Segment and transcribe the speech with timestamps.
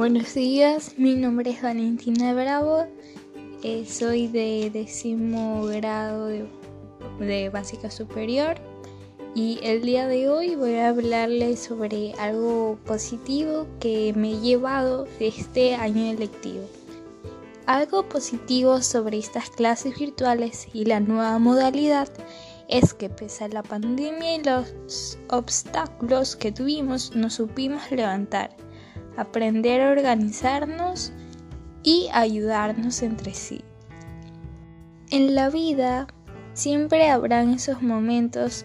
[0.00, 2.86] Buenos días, mi nombre es Valentina Bravo,
[3.62, 6.28] eh, soy de décimo grado
[7.18, 8.54] de, básica superior
[9.34, 15.04] y el día de hoy voy a hablarles sobre algo positivo que me he llevado
[15.18, 16.64] de este año lectivo.
[17.66, 22.08] Algo positivo sobre estas clases virtuales y la nueva modalidad
[22.68, 28.56] es que pese a la pandemia y los obstáculos que tuvimos, nos supimos levantar
[29.20, 31.12] aprender a organizarnos
[31.82, 33.62] y ayudarnos entre sí.
[35.10, 36.06] En la vida
[36.52, 38.64] siempre habrán esos momentos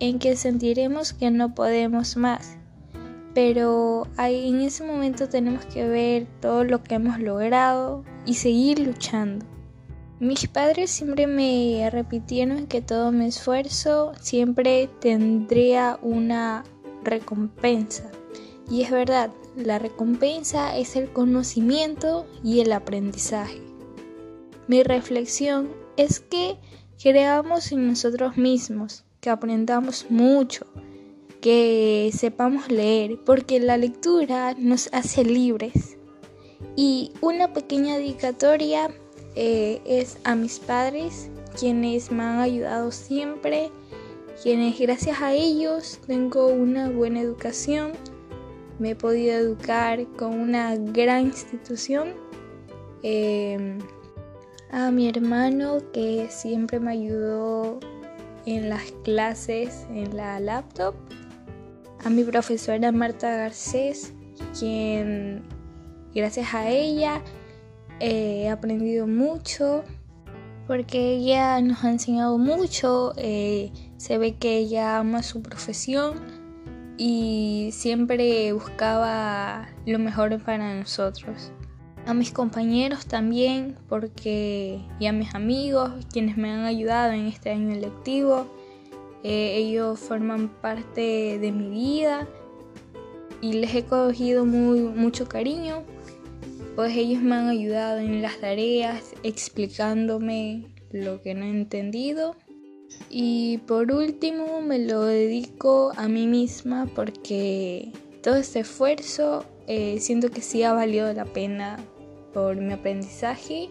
[0.00, 2.56] en que sentiremos que no podemos más,
[3.34, 9.46] pero en ese momento tenemos que ver todo lo que hemos logrado y seguir luchando.
[10.18, 16.62] Mis padres siempre me repitieron que todo mi esfuerzo siempre tendría una
[17.02, 18.10] recompensa.
[18.70, 23.60] Y es verdad, la recompensa es el conocimiento y el aprendizaje.
[24.68, 26.56] Mi reflexión es que
[27.02, 30.66] creamos en nosotros mismos, que aprendamos mucho,
[31.40, 35.98] que sepamos leer, porque la lectura nos hace libres.
[36.76, 38.88] Y una pequeña dedicatoria
[39.34, 43.70] eh, es a mis padres, quienes me han ayudado siempre,
[44.42, 47.92] quienes gracias a ellos tengo una buena educación
[48.78, 52.14] me he podido educar con una gran institución.
[53.02, 53.78] Em,
[54.70, 57.78] a mi hermano que siempre me ayudó
[58.46, 60.94] en las clases en la laptop.
[62.04, 64.12] A mi profesora Marta Garcés,
[64.58, 65.42] quien
[66.14, 67.22] gracias a ella
[68.00, 69.84] he aprendido mucho
[70.66, 76.41] porque ella nos ha enseñado mucho, eh, se ve que ella ama su profesión
[76.96, 81.52] y siempre buscaba lo mejor para nosotros.
[82.06, 87.50] A mis compañeros también, porque y a mis amigos, quienes me han ayudado en este
[87.50, 88.46] año lectivo.
[89.22, 92.26] Eh, ellos forman parte de mi vida
[93.40, 95.84] y les he cogido muy, mucho cariño,
[96.74, 102.34] pues ellos me han ayudado en las tareas, explicándome lo que no he entendido
[103.10, 107.92] y por último me lo dedico a mí misma porque
[108.22, 111.78] todo este esfuerzo eh, siento que sí ha valido la pena
[112.32, 113.68] por mi aprendizaje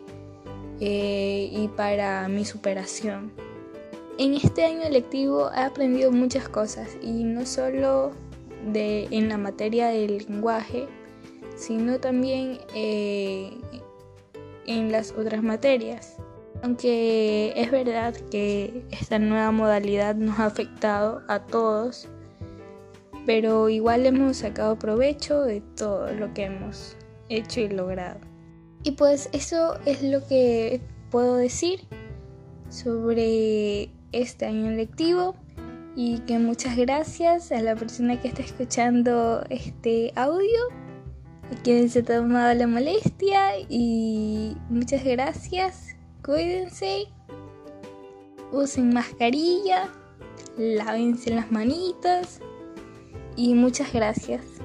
[0.79, 3.31] eh, y para mi superación.
[4.17, 8.11] En este año lectivo he aprendido muchas cosas y no solo
[8.71, 10.87] de, en la materia del lenguaje,
[11.55, 13.51] sino también eh,
[14.65, 16.17] en las otras materias.
[16.63, 22.07] Aunque es verdad que esta nueva modalidad nos ha afectado a todos,
[23.25, 26.95] pero igual hemos sacado provecho de todo lo que hemos
[27.29, 28.19] hecho y logrado.
[28.83, 31.81] Y pues eso es lo que puedo decir
[32.69, 35.35] sobre este año lectivo
[35.95, 40.59] y que muchas gracias a la persona que está escuchando este audio,
[41.51, 47.07] a quien se ha tomado la molestia y muchas gracias cuídense,
[48.51, 49.89] usen mascarilla,
[50.57, 52.39] lávense las manitas
[53.35, 54.60] y muchas gracias.